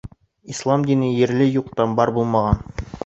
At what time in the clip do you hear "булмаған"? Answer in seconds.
2.17-2.65